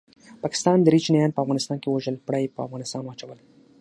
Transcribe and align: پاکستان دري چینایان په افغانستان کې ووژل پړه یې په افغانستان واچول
پاکستان 0.43 0.77
دري 0.81 0.99
چینایان 1.05 1.31
په 1.33 1.41
افغانستان 1.43 1.77
کې 1.79 1.87
ووژل 1.89 2.15
پړه 2.25 2.39
یې 2.43 2.53
په 2.55 2.59
افغانستان 2.67 3.01
واچول 3.03 3.39